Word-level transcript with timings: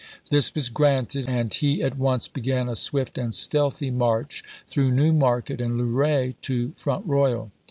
This 0.31 0.55
was 0.55 0.71
gi'anted, 0.71 1.27
and 1.29 1.53
he 1.53 1.83
at 1.83 1.95
once 1.95 2.27
began 2.27 2.67
a 2.67 2.75
swift 2.75 3.19
and 3.19 3.35
stealthy 3.35 3.91
march 3.91 4.43
through 4.67 4.89
New 4.93 5.13
Market 5.13 5.61
and 5.61 5.77
Luray 5.77 6.33
to 6.41 6.71
Front 6.75 7.05
Royal. 7.05 7.51